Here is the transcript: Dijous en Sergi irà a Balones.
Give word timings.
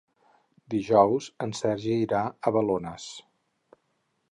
Dijous 0.73 1.27
en 1.47 1.53
Sergi 1.59 1.99
irà 2.07 2.23
a 2.51 2.55
Balones. 2.59 3.09